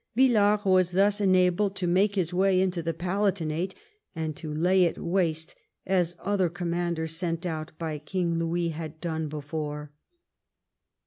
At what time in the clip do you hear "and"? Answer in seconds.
4.15-4.35